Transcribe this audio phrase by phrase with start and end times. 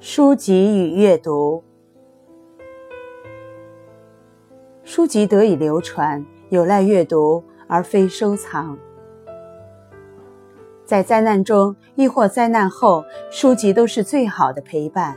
[0.00, 1.64] 书籍与阅读，
[4.84, 8.78] 书籍得以流传，有赖阅读而非收藏。
[10.84, 15.16] 在灾难中，亦或灾难后，书籍都是最好的陪伴。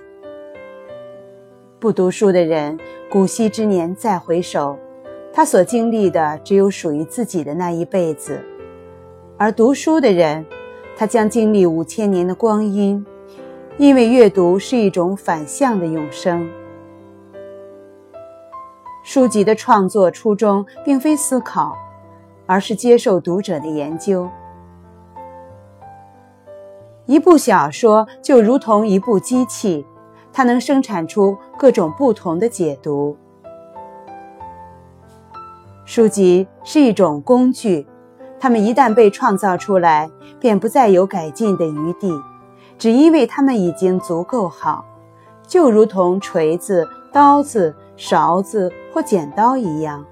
[1.80, 4.80] 不读书的人，古稀之年再回首，
[5.32, 8.40] 他所经历的只有属于自己的那一辈子；
[9.38, 10.44] 而读书的人，
[10.98, 13.06] 他将经历五千年的光阴。
[13.82, 16.48] 因为阅读是一种反向的永生。
[19.02, 21.76] 书籍的创作初衷并非思考，
[22.46, 24.30] 而是接受读者的研究。
[27.08, 29.84] 一部小说就如同一部机器，
[30.32, 33.18] 它能生产出各种不同的解读。
[35.86, 37.88] 书籍是一种工具，
[38.40, 40.08] 它们一旦被创造出来，
[40.40, 42.14] 便不再有改进的余地。
[42.82, 44.84] 只因为他们已经足够好，
[45.46, 50.04] 就如同锤子、刀子、勺子或剪刀一样。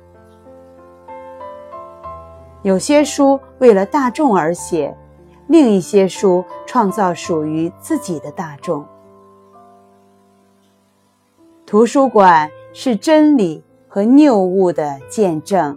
[2.61, 4.95] 有些书为了大众而写，
[5.47, 8.85] 另一些书创造属于自己的大众。
[11.65, 15.75] 图书馆是真理和谬误的见证。